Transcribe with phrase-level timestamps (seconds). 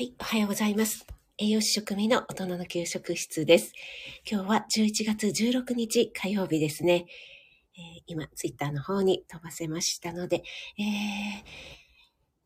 [0.00, 1.06] はい、おはようございます。
[1.36, 3.74] 栄養士食味の大人の給食室です。
[4.26, 7.04] 今日は11月16日火曜日ですね。
[7.76, 10.42] えー、今、ツイッターの方に飛ばせましたので、
[10.78, 11.44] えー、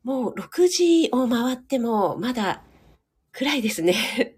[0.03, 2.61] もう6時を回ってもまだ
[3.31, 4.35] 暗いですね。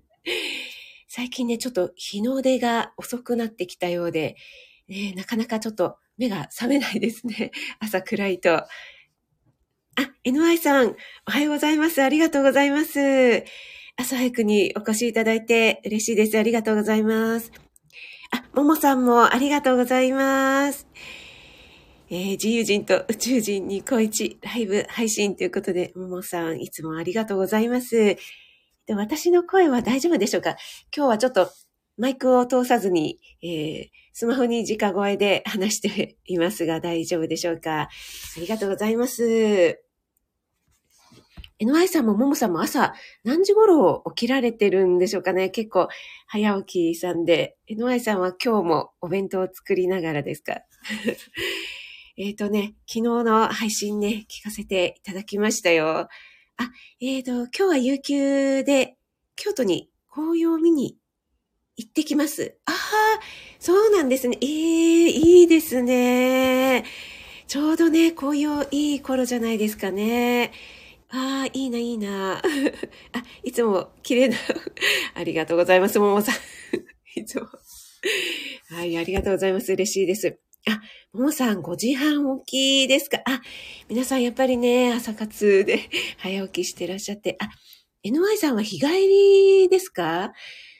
[1.09, 4.36] 最近ね、ちょっと日の出が遅くなってきたようで、
[4.88, 7.50] ね、なかなかちょっと目が覚めないですね。
[7.81, 8.62] 朝暗いと。
[10.00, 10.96] あ、NY さん、
[11.28, 12.04] おはようございます。
[12.04, 13.44] ありがとうございます。
[13.96, 16.38] 朝早くにお越しいただいて嬉しいです。
[16.38, 17.52] ありがとうございます。
[18.30, 20.86] あ、ももさんもありがとうございます。
[22.12, 28.18] えー、自由人と宇宙人に小一ライブ配信ということで、ももさんいつもありがとうございます。
[28.86, 30.58] で私の声は大丈夫でしょうか？
[30.95, 31.50] 今日はちょっと
[31.98, 37.81] マイクを通さずに、えー、スマホに直声で話していますが大丈夫でしょうか？
[37.81, 37.90] あ
[38.40, 39.87] りがとうございます。
[41.59, 45.50] NY さんもももさんも朝何時頃起きられてるんでしょうかね？
[45.50, 45.88] 結構
[46.27, 47.58] 早起きさんで。
[47.69, 50.61] NY さんは今日もお弁当を作りながらですか？
[52.17, 56.08] えっとね、昨日の配信ね、聞かせていただきましたよ。
[56.58, 58.97] あ、えっ、ー、と、今日は有給で
[59.35, 60.97] 京都に紅葉を見に
[61.75, 62.58] 行ってきます。
[62.66, 62.75] ああ、
[63.59, 64.38] そうなんですね。
[64.41, 64.50] ええー、
[65.09, 66.85] いいですね。
[67.47, 70.52] ちょうどね、紅葉いい頃じゃないですかね。
[71.09, 72.38] ああ、いいな、いいな。
[73.13, 74.36] あ、いつも綺麗な。
[75.16, 76.36] ありがとうございます、ももさん。
[77.19, 77.47] いつも。
[78.69, 79.72] はい、ありがとうございます。
[79.72, 80.38] 嬉しいです。
[80.67, 80.81] あ、
[81.13, 83.22] ももさん5時半起きですか？
[83.25, 83.41] あ、
[83.88, 87.38] 皆さんやっぱりね、朝活で早起きしてらっしゃって。
[87.40, 87.50] あ、
[88.03, 90.34] NY さんは日帰りですか？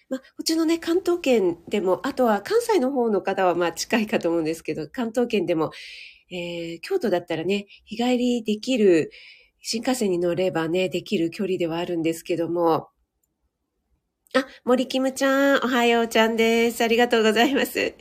[0.10, 5.72] まあ、こっちのね、関東圏でも、あとは関西の方の方はまあ近いかと思うんですけど、関東圏でも、
[6.32, 9.12] えー、京都だったらね、日帰りできる
[9.70, 12.88] 新幹線に乗ればね、できる距離ではあるんですけども、
[14.34, 16.82] あ、森キムちゃん、おはようちゃんです。
[16.86, 17.78] ありがとうございます。
[17.82, 17.94] え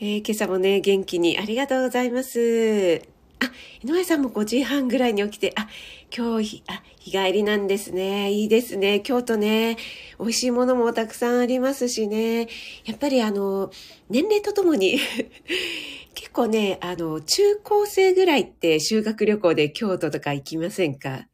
[0.00, 3.02] ー、今朝もね、元気にありがとうございます。
[3.38, 3.50] あ、
[3.82, 5.68] 井上さんも5時半ぐらいに起きて、あ、
[6.16, 8.32] 今日、あ、日帰りなんですね。
[8.32, 9.00] いいですね。
[9.00, 9.76] 京都ね、
[10.18, 12.48] 美味しいものもたくさんありますしね。
[12.86, 13.70] やっぱりあの、
[14.08, 14.98] 年齢とともに
[16.14, 21.26] 結構ね、あの、中高生ぐらいって修学旅行で京都とか行きませんか？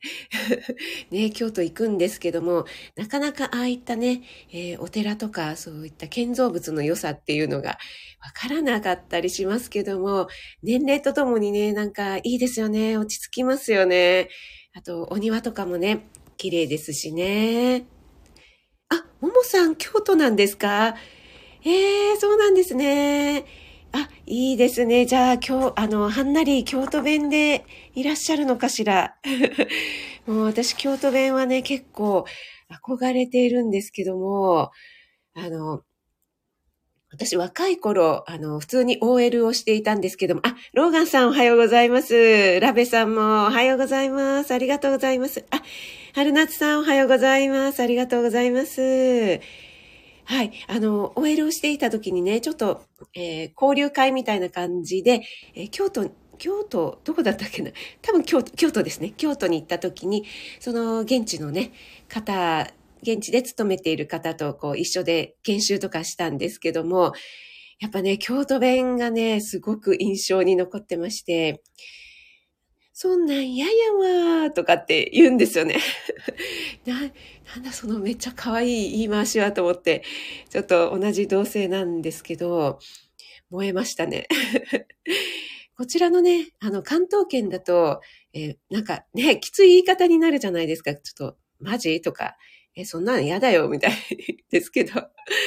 [1.11, 2.65] ね、京都行くんですけども、
[2.97, 7.79] なかなかああいったね、えー、お寺とかそういった建造物の良さっていうのが
[8.23, 10.29] わからなかったりしますけども、
[10.63, 12.97] 年齢とともにね、なんかいいですよね。
[12.97, 14.29] 落ち着きますよね。
[14.73, 17.85] あと、お庭とかもね、綺麗ですしね。
[18.89, 20.97] あ、ももさん、京都なんですか？
[21.65, 23.45] ええー、そうなんですね。
[23.93, 25.05] あ、いいですね。
[25.07, 27.65] じゃあ今日、あの、はんなり京都弁で
[27.95, 29.17] いらっしゃるのかしら？
[30.27, 32.25] もう私京都弁はね、結構
[32.87, 34.71] 憧れているんですけども、
[35.35, 35.83] あの、
[37.13, 42.61] 私若い頃、あの、普通に OL をしていたんですけども、あ、ローガンさんおはようございます。
[42.61, 44.53] ラベさんもおはようございます。
[44.55, 45.45] ありがとうございます。
[45.51, 45.61] あ、
[46.15, 47.83] 春夏さんおはようございます。
[47.83, 49.41] ありがとうございます。
[50.31, 50.53] はい。
[50.69, 55.23] あの、OL をしていた時にね、ちょっと、えー、交流会みたいな感じで、
[55.57, 56.09] えー、京都、
[56.39, 57.73] 京都、どこだったっけな？
[58.01, 59.13] 多分京都、京都ですね。
[59.17, 60.25] 京都に行った時に、
[60.61, 61.73] その現地のね、
[62.07, 67.13] 方、現地で勤めている方とこう一緒で研修とかしたんですけども、
[67.81, 71.61] やっぱね、京都弁がね、すごく印象に残ってまして、
[73.03, 75.77] そんなん嫌やわーとかって言うんですよね。
[76.85, 80.05] な、なんだそのめっちゃ可愛い言い回しはと思って、
[80.51, 82.79] ちょっと同じ同性なんですけど、
[83.49, 84.29] 燃えましたね。
[85.79, 88.03] こちらのね、あの、関東圏だと、
[88.35, 90.95] えー、なんかね、きつい言い方になるじゃないですか。
[90.95, 92.37] ちょっと、マジとか、
[92.77, 93.93] え、そんなん嫌だよ、みたい
[94.51, 94.93] ですけど、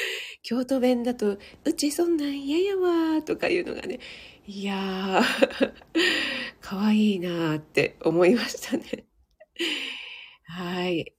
[0.41, 3.99] 京都弁だと、うちそんなん嫌やわ、とかいうのがね、
[4.45, 5.73] いやー、
[6.61, 9.05] かわいいなーって思いましたね。
[10.45, 11.13] はい。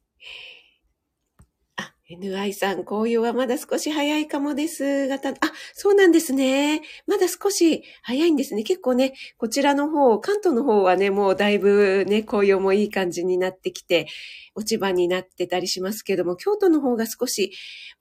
[1.76, 5.08] あ、NI さん、紅葉はまだ少し早いかもです。
[5.08, 5.34] がた、あ、
[5.74, 6.82] そうなんですね。
[7.06, 8.62] まだ少し早いんですね。
[8.62, 14.06] 結構ね、こちらの方、関東の方はね、もうだいぶね、紅葉もいい感じになってきて、
[14.54, 17.52] 落ち葉になってたりしますけども、京都の方が少し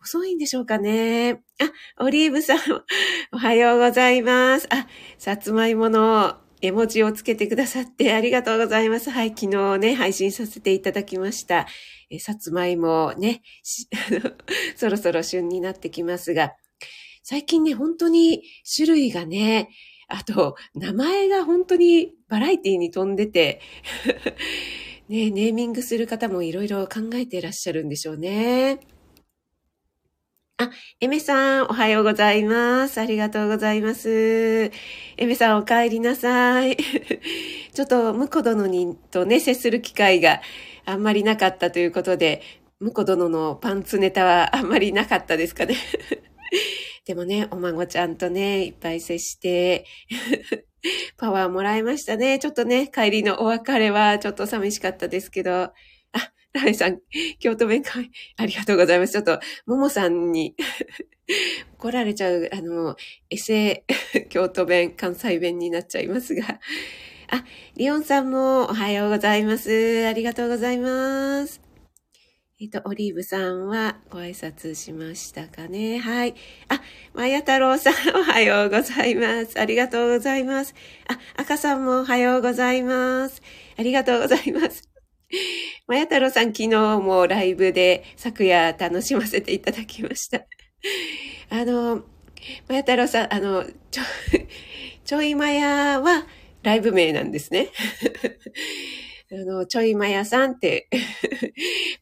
[0.01, 1.41] 遅いんでしょうかね。
[1.97, 2.57] あ、オリーブさん、
[3.31, 4.67] おはようございます。
[4.69, 4.87] あ、
[5.17, 9.09] さつまいもの絵文字をつけてくださってありがとうございます。
[9.09, 11.67] はい、昨日ね、配信させていただきました。
[12.09, 13.41] えさつまいもね、
[14.77, 16.53] そろそろ旬になってきますが、
[17.21, 18.43] 最近ね、本当に
[18.75, 19.71] 種類がね、
[20.07, 23.59] あと、名前が本当にバラエティに飛んでて
[25.09, 28.79] ね、ネーミングする方もいろいろ考えていらっしゃるんでしょうね。
[30.63, 30.71] あ、
[31.01, 32.99] エメさん、おはようございます。
[33.01, 34.71] ありがとうございます。
[35.17, 36.77] エメさん、お帰りなさい。
[37.73, 40.41] ちょっと、ムコ殿にとね、接する機会が
[40.85, 42.41] あんまりなかったということで、
[42.79, 45.75] ムコ殿のパンツネタはあんまりなかったですかね。
[47.05, 49.85] でもね、お孫ちゃんとね、いっぱい接して、
[51.17, 52.39] パワーもらいましたね。
[52.39, 55.73] ちょっとね、帰りのお別れはちょっと寂しかったですけど、
[56.53, 56.99] ラメさん、
[57.39, 59.13] 京都弁会、ありがとうございます。
[59.13, 60.55] ちょっと、ももさんに
[61.79, 62.95] 怒られちゃう、あの、
[63.29, 63.85] エセ、
[64.29, 66.59] 京都弁、関西弁になっちゃいますが。
[67.29, 67.43] あ、
[67.75, 70.05] リオンさんもおはようございます。
[70.05, 71.61] ありがとうございます。
[72.59, 75.97] えっ、と、オリーブさんはご挨拶しましたかね。
[75.97, 76.35] はい。
[76.69, 76.81] あ、
[77.13, 79.59] まや太郎さんおはようございます。
[79.59, 80.75] ありがとうございます。
[81.07, 83.41] あ、赤さんもおはようございます。
[83.75, 84.92] ありがとうございます。
[85.87, 90.45] まや太郎さん、昨日もライブで昨夜楽しませていただきました。
[91.49, 92.03] あの、
[92.67, 94.03] まや太郎さん、あの、ちょ、
[95.03, 96.27] ちょいまやは
[96.61, 97.69] ライブ名なんですね。
[99.31, 100.87] あの、ちょいまやさんって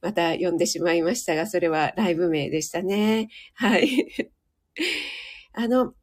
[0.02, 3.30] また呼んでしまいましたが、それはライブ名でしたね。
[3.54, 4.08] はい。
[5.54, 5.94] あの、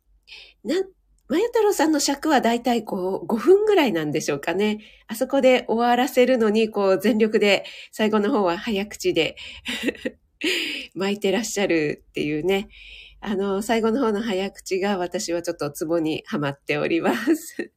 [0.64, 0.84] なん、
[1.28, 4.80] まゆ太郎さんの尺はだいたいこう5分ぐらいなんでしょうかね。
[5.06, 9.36] あそこで終わらせるのにこう全力で最後の方は早口で
[10.94, 12.68] 巻いてらっしゃるっていうね。
[13.20, 17.70] あの、最後の方の早口が私はちょっとツボにはまっております。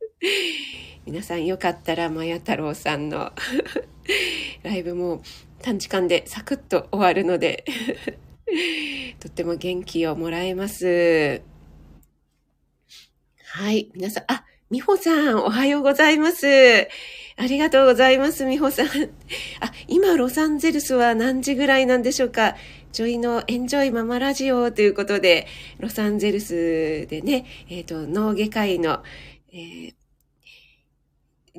[1.05, 3.33] 皆さんよかったら、まや太郎さんの
[4.61, 5.23] ライブも
[5.61, 7.65] 短時間でサクッと終わるので
[9.19, 11.41] とっても元気をもらえます。
[13.53, 13.91] はい。
[13.93, 16.47] 皆さん、あ、みほさん、おはようございます。
[17.35, 18.87] ありがとうございます、みほさん。
[19.59, 22.55] あ、今、ロサンゼルスは何時ぐらいなんでしょうか
[22.93, 25.47] ジョイのエンジョイママラジオということで、
[25.79, 29.03] ロサンゼルスでね、えっ、ー、と、脳外科医の、
[29.51, 29.93] えー、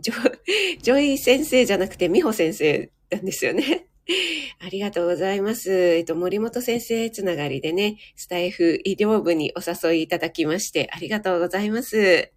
[0.00, 0.38] ジョ
[0.80, 3.86] ジョイ先生じゃなくて、みほ先生なんですよね。
[4.58, 5.72] ありがとうございます。
[5.72, 12.32] えっと、森本先生つながりでね、スタイフ医療部にお誘いいただきまして、ありがとうございます。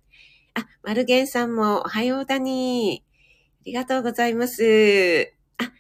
[0.54, 3.04] あ、マルゲンさんもおはようだに。
[3.62, 5.34] ありがとうございます。
[5.58, 5.72] あ、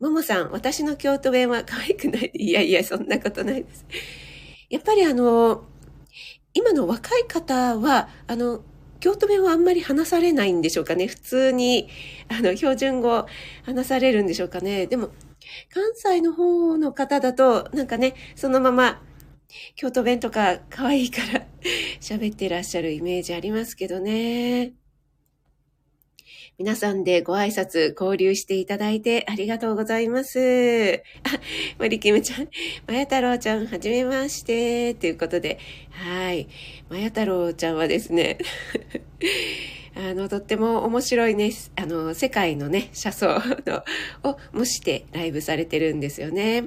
[0.00, 3.84] ももさん、私の京都弁は可愛くないいやいや、そんなことないです。
[4.70, 5.64] やっぱりあの、
[6.54, 8.62] 今の若い方は、あの、
[9.00, 11.06] 京都弁はあんまり話されないんでしょうかね。
[11.06, 11.90] 普通に、
[12.28, 13.26] あの、標準語
[13.64, 14.86] 話されるんでしょうかね。
[14.86, 15.10] でも、
[15.72, 19.02] 関西の方の方だと、なんかね、そのまま、
[19.76, 21.46] 京都弁とか可愛いから
[22.00, 24.72] 喋ってらっしゃるイメージありますけどね。
[26.56, 31.02] 皆さんでご挨拶交流していただいてありがとうございます。
[31.24, 31.28] あ、
[31.80, 32.48] 森キムちゃん、
[32.86, 35.58] まや太郎ちゃん、はじめまして、ということで、
[35.90, 36.46] はい。
[36.88, 38.38] まや太郎ちゃんはですね、
[39.96, 43.84] あの、とっても面白いね、あの、世界のね、車窓の
[44.30, 46.64] を模してライブされてるんですよね。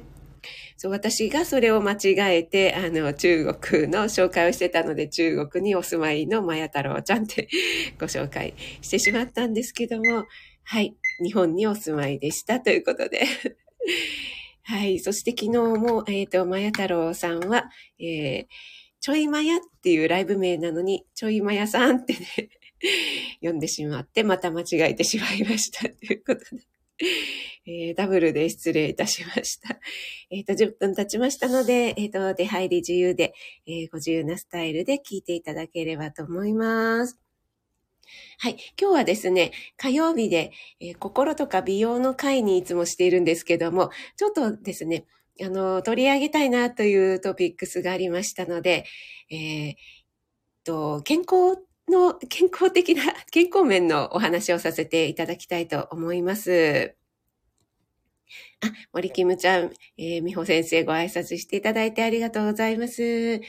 [0.78, 7.50] そう、私がそれを間違えて、あの、中国の紹介をしてたので、中国にお住まいのマヤ太郎ちゃんって
[8.00, 10.26] ご紹介してしまったんですけども、
[10.64, 13.26] はい、日本にお住まいでしたということで。
[14.64, 17.70] はい、そして昨日も、えっ、ー、と、マヤ太郎さんは、
[18.00, 18.46] えー、
[19.00, 22.20] ちょいまやっていうライブ名なのに、ちょいまやさんってね、
[23.42, 25.90] 読んでしまって、また間違えてしまいました。
[25.90, 26.64] ということで。
[27.66, 29.80] えー、ダブルで失礼いたしました。
[30.32, 33.34] えっ、ー、と、10分経ちましたので、えっ、ー、と、出入り自由で、
[33.68, 37.20] えご自由なスタイルで聞いていただければと思います。
[38.40, 38.58] はい。
[38.80, 45.06] 今日はですね、火曜日で、え心とか美容の会にいつもしているんですけども、ちょっとですね、
[45.42, 48.86] あの、取り上げたいなというトピックスがありましたので、
[49.30, 49.76] えー、
[50.68, 51.58] と、健康
[51.90, 56.96] の健康的な、 健康面のお話をさせていただきたいと思います。
[58.62, 63.42] あ、森キムちゃん、えー、美穂先生ご挨拶していただいてありがとうございます。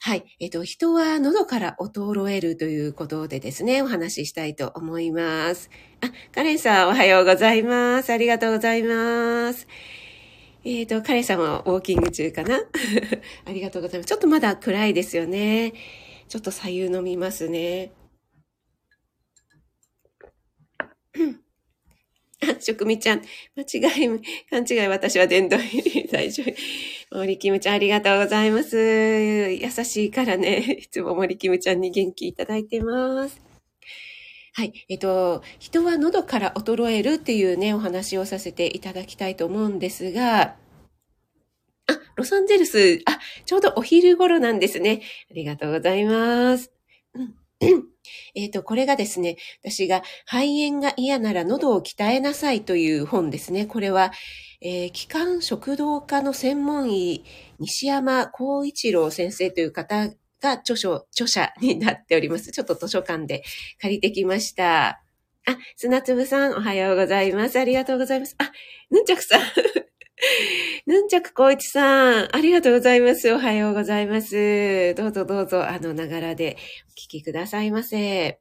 [0.00, 0.24] はい。
[0.40, 5.70] えっ、と、人は喉から衰えるということでですね、お話ししたいと思います。
[6.00, 8.12] あ、カレンさんおはようございます。
[8.12, 9.66] ありがとうございます。
[10.64, 12.60] えっ、ー、と、カレンさんはウォーキング中かな？
[13.46, 14.08] ありがとうございます。
[14.08, 15.72] ちょっとまだ暗いですよね。
[16.28, 17.92] ちょっと左右飲みますね。
[22.42, 23.22] あ、食味ちゃん。
[23.56, 26.08] 間違い、勘違い、私は殿堂入り。
[26.08, 26.44] 大丈
[27.10, 27.18] 夫。
[27.18, 28.76] 森キムちゃん、ありがとうございます。
[28.76, 30.78] 優しいからね。
[30.82, 33.40] いつも森キムちゃんに元気いただいてます。
[34.52, 34.86] はい。
[34.88, 40.56] えっと、人は喉から衰えるっていうね、お話をさせていただきたいと思うんですが、
[41.88, 45.02] あ、ロサンゼルス、あ、ちょうどお昼頃なんですね。
[45.30, 46.72] ありがとうございます。
[48.34, 53.66] えっ、と、これがですね、私が肺炎が嫌なら喉を鍛えなさいという本ですね。
[53.66, 54.12] これは、
[54.60, 57.24] えー、気管食道科の専門医、
[57.58, 60.08] 西山光一郎先生という方
[60.40, 62.52] が著書、著者になっております。
[62.52, 63.42] ちょっと図書館で
[63.80, 65.02] 借りてきました。
[65.48, 67.58] あ、砂粒さん、おはようございます。
[67.58, 68.34] ありがとうございます。
[68.38, 68.50] あ、
[68.90, 69.40] ぬんちゃくさん。
[70.86, 73.30] ヌンチャクコイチさん、ありがとうございます。
[73.32, 74.94] おはようございます。
[74.94, 76.56] どうぞどうぞ、あの、ながらで
[76.88, 78.40] お聞きくださいませ。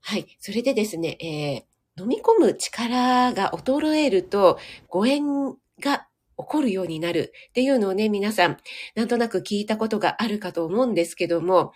[0.00, 0.26] はい。
[0.40, 6.08] それでですね、えー、飲み込む力が衰えると、誤嚥が
[6.38, 8.56] 起こるようになるっていうのをね、皆さん、
[8.94, 11.72] なんとなく聞いたことがあるかと思うんですけども、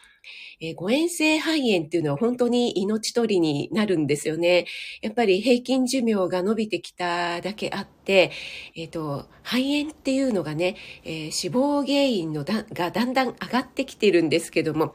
[0.60, 4.66] えー、誤嚥性肺炎っていうのは本当に命取りになるんですよね。
[5.02, 8.32] やっぱり平均寿命が伸びてきただけあって、
[8.74, 14.94] えっ、ー、と、肺炎っていうのがね、えー、死亡原因のだがだんだん上がってきてるんですけども、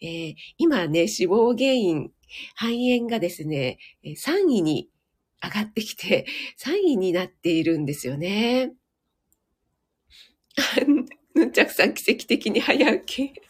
[0.00, 2.10] えー、今ね、死亡原因、
[2.56, 4.88] 肺炎がですね、3位に
[5.42, 6.26] 上がってきて、
[6.58, 8.72] 3位になっているんですよね。
[11.34, 13.40] ぬんちゃくさん奇跡的に早起き。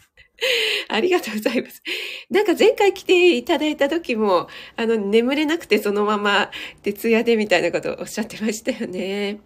[0.88, 1.82] ありがとうございます。
[2.30, 6.50] なんか前回来ていただいた時も、あの、眠れなくてそのまま
[6.82, 9.40] 徹夜でみたいなことをおっしゃってましたよね。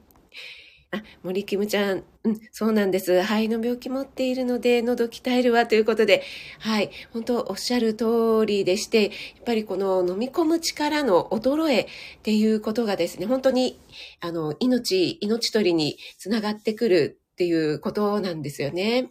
[0.93, 3.23] あ、森キムちゃん、うん、そうなんです。
[3.23, 6.23] 肺の病気持っているので、喉鍛えるわということで、
[6.61, 9.11] はい、本当おっしゃる通りでして、やっ
[9.45, 11.87] ぱりこの飲み込む力の衰えっ
[12.23, 13.81] ていうことがですね、本当に、
[14.21, 19.11] あの、命、命取りにつながってくるっていうことなんですよね。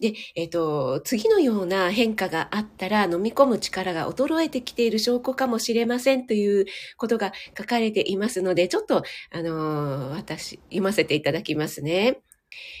[0.00, 6.64] で、えっ、と、次のような変化があったら飲み込む力が衰えてきている証拠かもしれませんという
[6.96, 12.22] ことが書かれていますので、ちょっと、あの私、読ませていただきますね。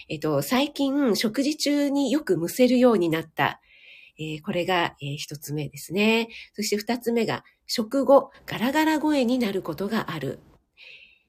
[0.08, 3.60] えっ、と、最近、食事中によくむせるようになった。
[4.18, 6.28] え、これが、えー、一つ目ですね。
[6.54, 10.40] そして二つ目が、食後、ガラガラ声になることがある。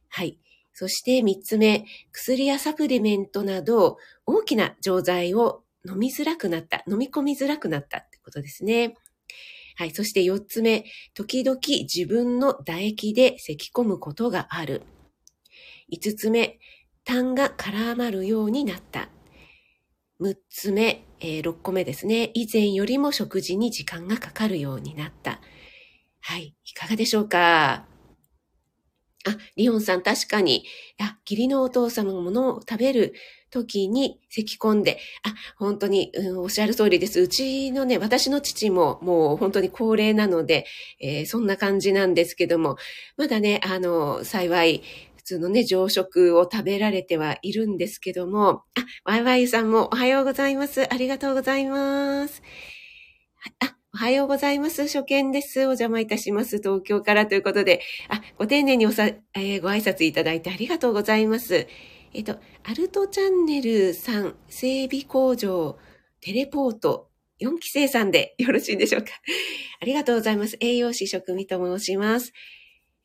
[0.09, 0.37] はい。
[0.73, 8.95] そして三つ目、薬やサプリメントなど大きな錠剤を飲みづらくなった、飲み込みづらくなったってことですね。
[9.75, 9.91] はい。
[9.91, 14.83] そして四つ目、時々自分の唾液で咳き込むことがある。
[15.89, 16.59] 五つ目、
[17.03, 19.09] 痰が絡まるようになった。
[20.19, 22.31] 六つ目、えー、個目ですね。
[22.33, 25.41] 以前よりも食事に時間がかかるようになった。
[26.21, 26.55] はい。
[26.65, 27.92] いかがでしょうか？
[29.25, 30.65] あ、リオンさん確かに、
[30.99, 33.13] あ、義理のお父様のものを食べる
[33.49, 37.21] 時に咳込んで、あ、本当に、うん、おっしゃる通りです。
[37.21, 40.65] うちのね、私の父ももう本当に高齢なので、
[40.99, 42.77] えー、そんな感じなんですけども、
[43.15, 44.83] まだね、あの、幸い、
[45.15, 50.91] 普通のね、朝食を食べられてはいるんですけども、あ、ワイワイさんもおはようございます。
[50.93, 52.41] ありがとうございます。
[53.61, 54.87] あ、おはようございます。
[54.87, 55.59] 初見です。
[55.59, 56.57] お邪魔いたします。
[56.57, 61.67] 東京からということで、あ、ご丁寧におさ、えー、ご挨拶いただいてありがとうございます。
[62.11, 65.77] えっ、ー、と、アルトチャンネルさん、整備工場、
[66.21, 69.11] テレポート、4期生さんでよろしいでしょうか？
[69.79, 70.57] ありがとうございます。
[70.59, 72.33] 栄養士職味と申します。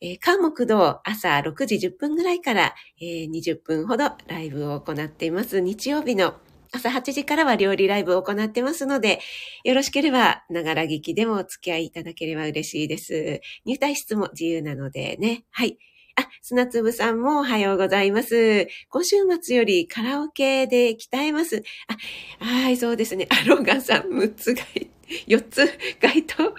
[0.01, 5.59] えー、関木道朝6時10分ぐらいから、えー、20分ほどライブを行っています。
[5.59, 6.33] 日曜日の
[6.71, 9.19] 朝8時からは料理ライブを行ってますので、
[9.63, 13.41] よろしければ、ながら聞きでもお付き合いいただければ嬉しいです。
[13.65, 15.45] 入退室も自由なのでね。
[15.51, 15.77] はい。
[16.15, 18.67] あ、砂粒さんもおはようございます。
[18.89, 21.63] 今週末よりカラオケで鍛えます。
[22.39, 23.27] あ、はい、そうですね。
[23.29, 24.89] あ、ロガさん、6つ街、
[25.27, 25.65] 4つ
[26.01, 26.53] 街頭、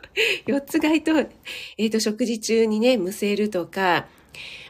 [0.47, 1.19] 4つ街頭。
[1.76, 4.07] えっ、ー、と、食事中にね、むせるとか、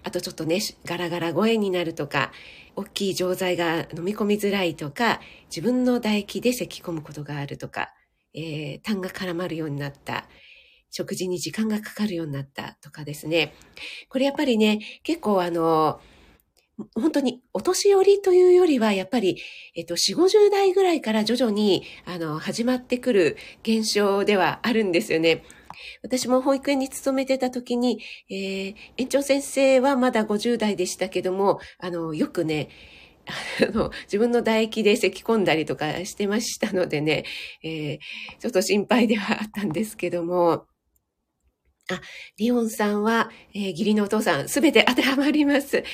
[0.02, 2.32] あとちょっとね、ガラガラ声になるとか、
[2.77, 7.93] 大きい錠剤が飲み込みづらいとか、自分の唾液で咳き込むことがあるとか、
[8.35, 10.27] えー、痰が絡まるようになった、
[10.91, 13.55] 食事に時間がかかるようになったとかですね。
[14.09, 16.00] これやっぱりね、結構あの、
[16.95, 19.41] 本当にお年寄りというよりは、やっぱり、
[19.75, 25.45] えっと、4、50代ぐらいから徐々に、あの、始まってくる現象ではあるんですよね。
[26.02, 32.69] 私も保育園に勤めてた時に、えー、園長先生はまだ50代でしたけども、あの、よくね、
[33.61, 37.25] あの、自分の唾液で咳込んだりとかしてましたのでね、
[37.62, 37.99] えー、
[38.38, 40.66] ちょっと心配ではあったんですけども、
[41.92, 42.00] あ、
[42.38, 45.85] リオンさんは、えー、義理のお父さん、すべて当てはまります。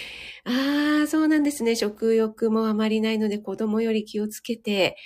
[0.44, 1.74] ああ、そうなんですね。
[1.74, 4.96] 食欲もあまりないので子供より気をつけて、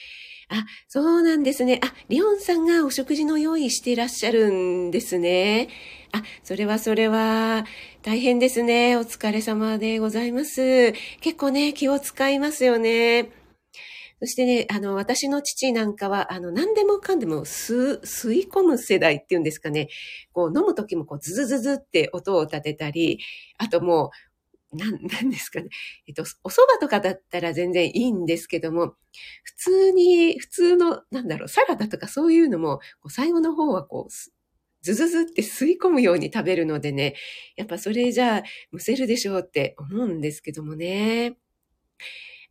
[0.52, 1.80] あ、そうなんですね。
[1.83, 5.69] あ、リオンさんがお食事の用意していらっしゃるんですね。
[6.12, 7.64] あ、それはそれは、
[8.02, 8.97] 大変ですね。
[8.97, 10.92] お疲れ様でございます。
[11.21, 13.30] 結構ね、気を使いますよね。
[14.19, 19.88] そしてね、あの、私の父なんかは、あの、何でもかんでも吸、吸い込む世代っていうんですかね。
[20.33, 23.21] こう、飲むときもこう、ズズズズって音を立てたり、
[23.57, 24.11] あともう、
[24.73, 25.69] なん、 なんですかね。
[26.07, 28.97] えっと、お蕎麦とかだったら全然いいんですけども、
[29.45, 34.12] 普通に、普通の、なんだろう、サラダとかそういうのも、こう最後の方はこう、
[34.83, 37.15] ズズズって吸い込むように食べるのでね、
[37.57, 41.37] やっぱそれじゃあ、むせるでしょうって思うんですけどもね。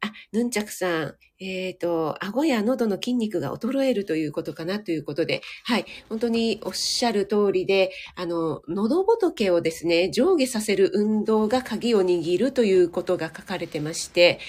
[0.02, 14.40] あ、ヌンチャクさん、えっ、ー、と、顎や喉の筋肉が衰えるということかなということで、はい、本当におっしゃる通りで、あの、喉仏をですね、上下させる運動が鍵を握るということが書かれてまして、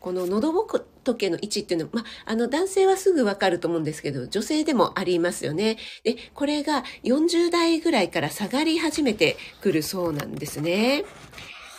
[0.00, 5.76] この喉仏の位置っていうのは、まあ、の、男性はすぐわかると思うんですけど、女性でもありますよね。
[6.04, 11.04] で、これが40代ぐらいから下がり始めてくるそうなんですね。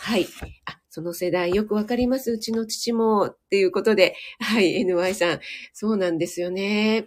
[0.00, 0.26] はい。
[0.66, 2.30] あその世代よくわかります。
[2.32, 3.28] うちの父も。
[3.28, 5.40] っていうことで、 はい、NY さん。
[5.72, 7.06] そうなんですよね。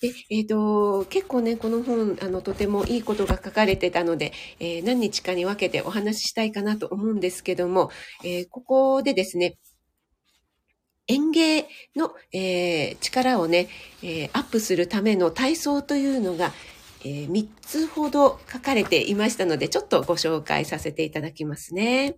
[0.00, 7.90] で、えっ、ー、と、結構ね、この本、あの、とてもいいことが書かれてたので、えー、何日かに分けてお話ししたいかなと思うんですけども、
[8.24, 9.58] えー、ここでですね、
[11.06, 11.66] 園芸
[11.96, 13.68] の、え力をね、
[14.02, 16.54] えアップするための体操というのが、
[17.04, 22.16] え3つほど書かれていましたので、ちょっとご紹介させていただきますね。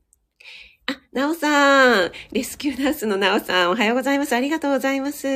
[0.87, 2.13] あ、なおさん。
[2.33, 3.71] レスキューナースのなおさん。
[3.71, 4.35] おはようございます。
[4.35, 5.27] ありがとうございます。
[5.27, 5.31] あ、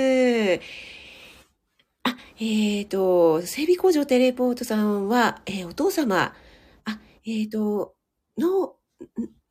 [2.38, 6.34] えっ、ー、と、整備工場テレポートさんは、えー、お父様、
[6.84, 7.94] あ、えっ、ー、と、
[8.38, 8.76] 脳、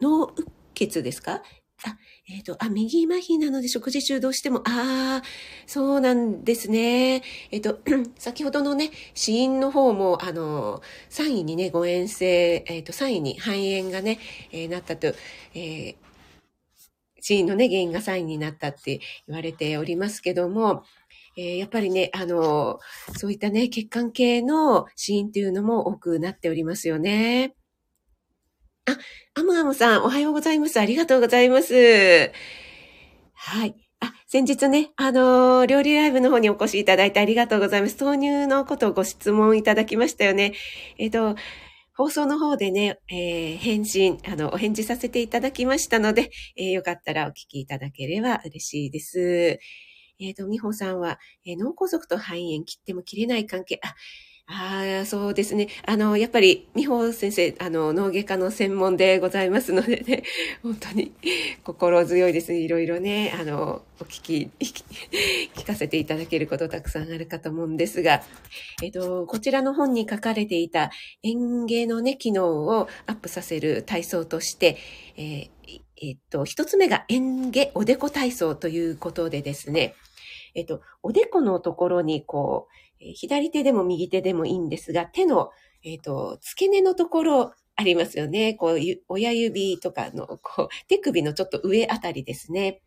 [0.01, 0.34] 脳
[0.73, 1.41] 血ですか？
[1.86, 1.98] あ、
[2.30, 5.24] えっ、ー、と、あ、右麻痺なので食事中どうしても、ああ、
[5.67, 7.24] そうなんですね。
[7.52, 7.80] えっ、ー、と、
[8.17, 14.19] 先ほどのね、死因の方も、あの、3位にね、誤嚥性、えっ、ー、と、3位に肺炎がね、
[14.52, 15.08] えなったと、
[15.54, 15.96] えー、
[17.19, 20.84] 死因のね、原因が3位になったって言われておりますけども、
[21.36, 22.80] え、やっぱりね、あの、
[23.17, 27.56] そういったね、血管系の死因っていうのも多くなっておりますよね。
[28.86, 28.98] あ、
[29.36, 30.78] アムアムさん、おはようございます。
[30.80, 32.32] ありがとうございます。
[33.34, 33.76] はい。
[34.02, 38.04] あ、先日ね、あのー、料理ライブの方にお越しいただいてありがとうございます。
[38.04, 40.54] 豆乳のことをご質問いただきましたよね。
[40.98, 41.39] えっ、ー、と、
[41.96, 49.60] 放送の方でね、えー、返信、あの、お返事させていただきましたので、えー、よかったらお聞きいただければ嬉しいです。
[50.19, 53.96] えっ、ー、と、みほさんは、え脳梗塞と肺炎切っても切れない関係、あ、
[54.45, 55.69] ああ、そうですね。
[55.86, 60.23] あの、やっぱり、美穂先生、あの、脳外科の専門でございますのでね、
[60.62, 61.13] 本当に
[61.63, 62.60] 心強いですね。
[62.60, 64.51] いろいろね、あの、お聞き、
[65.56, 68.21] 聞かせていただけることたくさんあるかと思うんですが、
[68.84, 70.91] えっと、こちらの本に書かれていた
[71.23, 74.75] 園芸のね、機能をアップさせる体操として、
[75.15, 75.49] えー、
[76.01, 79.95] えっと、一つ目が園芸おでこ体操ということでですね、
[80.53, 82.83] えっと、おでこのところにこう、
[83.16, 85.52] 左手でも右手でもいいんですが、手の、
[85.84, 88.54] えっ、ー、と、付け根のところありますよね。
[88.54, 88.78] こう、
[89.10, 92.82] 親指とかの、こう、手首のちょっと上あたりですね。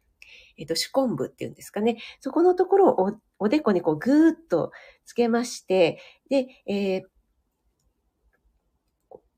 [0.57, 1.99] えっ、ー、と、手根部っていうんですかね。
[2.21, 4.73] そこのところをおおでこにこうぐーっと
[5.05, 6.01] つけまして、
[6.31, 7.03] で、えー、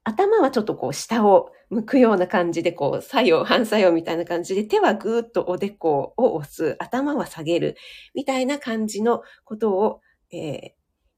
[0.05, 7.77] 頭はちょっとこう下を向くような感じで、こう、作用、反作用みたいな感じで、手はぐーっとおでこを押す、頭は下げる、
[8.15, 10.01] みたいな感じのことを
[10.33, 10.71] えー、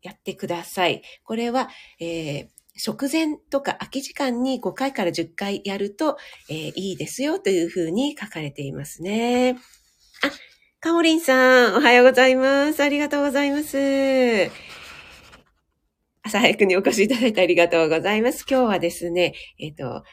[0.03, 1.03] やってください。
[1.25, 1.69] これは、
[2.01, 6.17] えー、食前とか空き時間に5回から10回やると、
[6.49, 9.59] えー、いいですよというふうに書かれていますね。
[10.23, 10.31] あ、
[10.81, 12.83] かおりんさん、おはようございます。
[12.83, 14.51] ありがとうございます。
[16.23, 18.45] 朝早くにお越しいただいてありがとうございます。
[18.49, 20.05] 今日はですね、えっ、ー、と、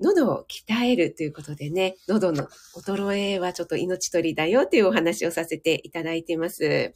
[0.00, 6.94] 喉を鍛えるということでね、喉の衰えはちょっと命取りだよというお話をさせていただいています。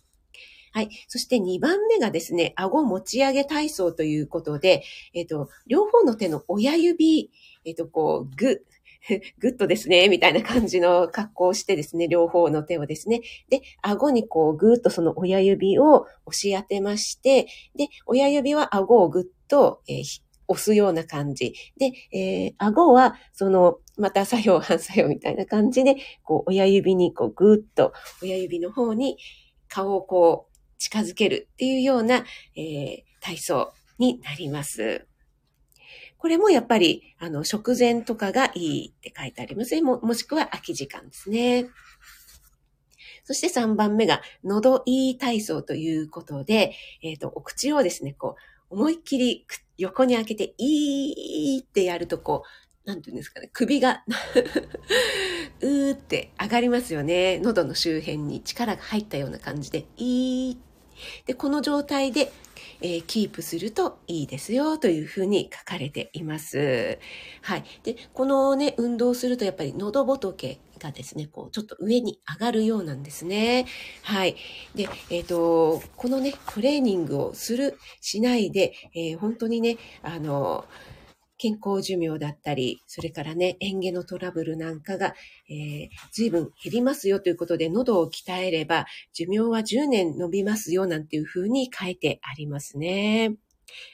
[0.77, 0.91] はい。
[1.09, 4.83] そして2番目がですね、顎持ち上げ体操ということで、
[5.15, 7.31] えっ、と、両方の手の親指、
[7.65, 8.63] えっ、と、こう、ぐ、
[9.41, 13.23] ぐっとですね、みたいな感じの格好をしてですね、両方の手をですね。
[13.49, 21.55] で、顎にこう、ぐーっとその親指を押し当てまして、で、親指は顎をぐっと、えー、押すような感じ。
[21.79, 29.17] で、えー、顎は、その、また作用、反作用みたいな感じで、こう、親指にこう、ぐーっと、親指の方に
[29.69, 32.25] 顔をこう、近づけるっていうような、
[32.57, 35.07] えー、体操になります。
[36.19, 39.83] これもやっぱり、あの、食前とかがいいって書いてありますね。
[39.83, 41.67] も、もしくは空き時間ですね。
[43.25, 48.37] そして3番目が、喉いい体操ということで、えっ、ー、と、お口をですね、こ
[48.71, 49.47] う、思いっきり
[49.79, 52.49] 横に開けて、いーってやると、こう、
[52.87, 54.05] なんていうんですかね、首が
[55.61, 57.41] うーって上がりますよね。
[57.41, 60.57] 喉の周辺に力が入ったような感じで、いー。
[61.27, 62.33] で、この状態で、
[62.81, 66.99] えー、キープするといいですよというふうに書かれています。
[67.43, 67.65] はい。
[67.83, 73.67] で、このね、運動するとやっぱり喉仏がですね、こう、ちょっと上に上がるようなんですね。
[74.03, 74.37] はい。
[74.75, 80.67] で、えっ、ー、と、このね、トレーニングをする、しないで、えー、本当にね、あの、
[81.39, 85.15] 健康寿命だったり、それからね、嚥下のトラブルなんかが、
[85.49, 93.37] えー、随分減りますよということで、喉を鍛えれば、寿命は10年伸びますよ、なんていうふうに書いてありますね。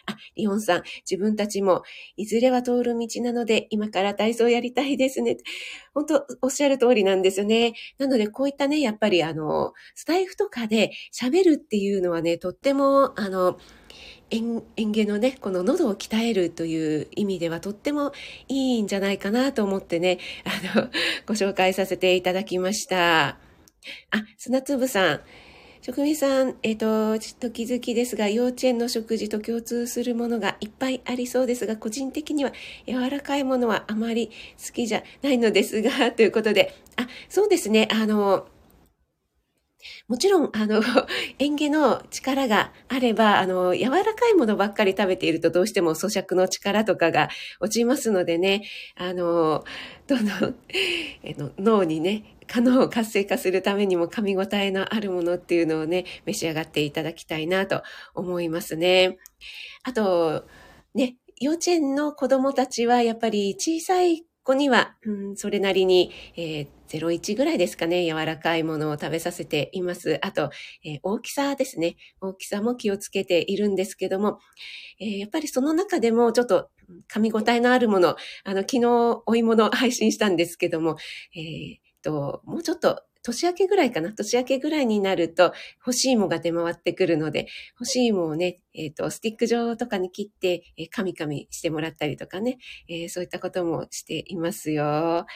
[0.07, 1.83] あ、リオンさん、自分たちも、
[2.17, 5.37] いずれは通る道なので、今から体操やりたいですね。
[5.95, 7.75] 本当、おっしゃる通りなんですよね。
[7.99, 13.59] なので、こういったね、やっぱりあの、スタイフとかで喋るっていうのはね、とっても、あの、
[14.33, 18.13] 園芸のね、この喉を鍛えるという意味ではとっても
[18.49, 20.19] いいんじゃないかなと思ってね、
[20.75, 20.89] あの、
[21.27, 23.29] ご紹介させていただきました。
[23.29, 23.39] あ、
[24.39, 25.21] 砂粒さん。
[25.85, 32.53] 職人さん、えっ、ー、と、ちょっと気づきですが、幼稚園の食事と共通するものがいっぱいありそうですが、個人的には
[32.87, 34.31] 柔らかいものはあまり
[34.65, 38.47] 好きじゃないのですが、ということで、あ、そうですね、あの、
[40.09, 40.83] もちろん、あの、
[41.39, 47.29] 園芸の力があれば、あの、柔らかいものばっかり食べているとどうしても咀嚼の力とかが
[47.61, 48.63] 落ちますのでね、
[48.97, 49.65] あの、
[50.07, 50.57] どんどん、
[51.23, 57.83] えの脳にね、可能を活性化するためにも噛み応えのあるものっていうのをね、召し上がっていただきたいなと
[58.15, 59.19] 思いますね。
[59.85, 60.45] あと、
[60.95, 70.19] ね、幼稚園の子供たちはやっぱり小さい子には、うん、それなりに、えー、01ぐらいですかね、柔らかいものを食べさせています。
[70.23, 70.51] あと、
[70.85, 71.97] えー、大きさですね。
[72.21, 74.39] 大きさも気をつけているんですけども、
[75.01, 76.71] えー、やっぱりその中でもちょっと
[77.13, 80.97] 噛み応えのあるもの、あの、昨日お芋の配信したんですけども、
[81.37, 84.13] えー、と、もうちょっと年明けぐらいかな？
[84.13, 87.47] 年明けぐらいになると、干しい芋が出回ってくるので、
[87.79, 92.59] 干しい芋をね、えっ、ー、と、スティック状とかに切って、えー、カミカミしてもらったりとかね、
[92.89, 95.27] えー、そういったこともしていますよ。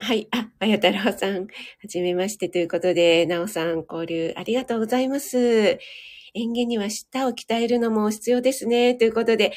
[0.00, 0.28] はい。
[0.30, 1.48] あ、あや太郎さん、は
[1.88, 5.78] じめましてということで、なおさん、交流ありがとうございます。
[6.34, 8.94] 園芸には舌を鍛えるのも必要ですね。
[8.94, 9.52] ということで、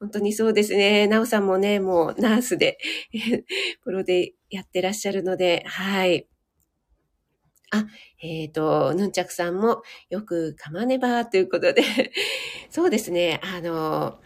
[0.00, 1.06] 本当にそうですね。
[1.06, 2.78] なおさんもね、もうナースで、
[3.84, 6.26] プロでやってらっしゃるので、はい。
[7.70, 7.86] あ、
[8.22, 11.82] えっ、ー、と、ヌンチャクさんもよく噛まねばということで、
[12.70, 14.20] そうですね、あの、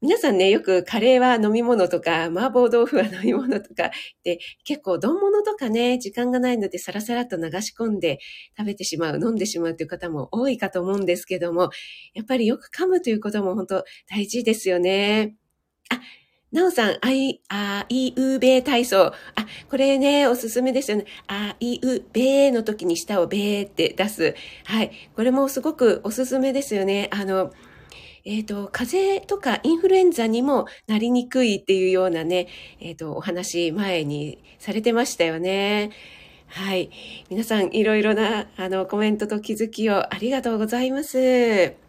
[0.00, 3.90] 皆さんね、よくカレーは飲み物とか、麻婆豆腐は飲み物とか
[4.22, 8.20] で、結構丼物とかね、時間がないのでサラサラと流し込んで
[8.56, 11.70] 食べてしまう、飲んでしまうという方も多いかと思うんですけども、
[12.14, 15.34] やっぱりよく噛むということも本当大事ですよね。
[15.90, 16.00] あ、
[16.50, 19.06] なおさん、あい、あいうべ体操。
[19.06, 19.12] あ、
[19.68, 21.04] これね、おすすめですよね。
[21.26, 24.34] あいうべの時に舌をべって出す。
[24.64, 24.90] はい。
[25.14, 27.10] これもすごくおすすめですよね。
[27.12, 27.52] あの、
[28.24, 32.48] えっ、ー、と、風邪とかインフルエンザにもなりにくいっていうようなね、
[32.80, 35.90] えっ、ー、と、お話前にされてましたよね。
[36.46, 36.88] はい。
[37.28, 41.87] 皆さん、いろいろな、あの、コメントと気づきをありがとうございます。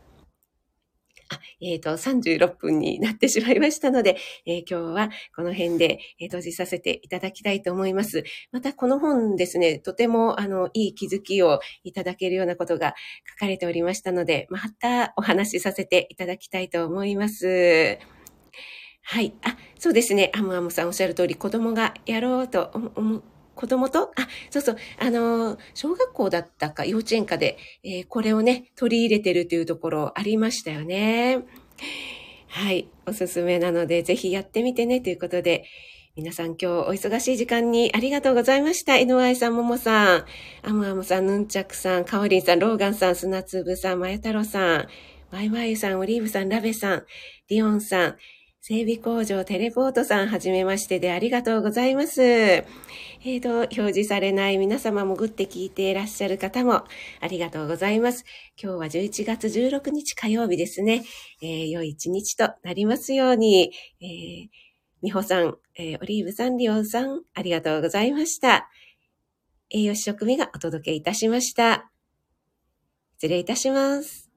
[1.30, 8.24] あ、えっ、ー、と、36分になってしまいましたので、えー、今日はこの辺で、えー、閉じさせていただきたいと思います。
[8.52, 12.96] またこの本ですね、とてもあの、いい気づきをいただけるようなことが
[13.30, 18.00] 書かれておりましたので、またお話しさせていただきたいと思います。
[19.04, 19.34] はい。
[19.44, 20.32] あ、そうですね。
[20.36, 23.24] アムアムさんおっしゃる通り、子供がやろうと思う、
[23.60, 31.40] 子供と、あ、そうそう、あの、小学校だったか幼稚園かで、えー、これをね、取り入れてるというところありましたよね。
[32.48, 35.66] はい、おすすめなので、ぜひやってみてね、ということで、
[36.16, 38.94] 皆さん今日お忙しい時間にありがとうございました。
[38.94, 40.26] NY さん、ももさん、
[40.64, 44.88] アムアムさん、ヌンチャクさん、カオリンさん、ローガンさん、砂粒さん、マヤ太郎さん、
[45.32, 47.04] ワイワイさん、オリーブさん、ラベさん、
[47.50, 48.18] リオンさん、
[48.62, 52.22] 整備工場テレポートさん、はじめましてでありがとうございます。
[52.22, 56.84] えっ、ー、と、表示されない皆様もぐって聞いていらっしゃる方も
[57.22, 58.26] ありがとうございます。
[58.62, 61.04] 今日は11月16日火曜日ですね。
[61.42, 64.48] えー、良い一日となりますように、えー、
[65.02, 68.70] みほさん、えー、オリーブさん、リオンさん、ありがとうございました。
[69.70, 71.90] 栄養士食味がお届けいたしました。
[73.18, 74.29] 失礼いたします。